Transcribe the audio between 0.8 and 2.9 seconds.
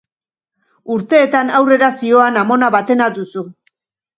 Urteetan aurrera zihoan amona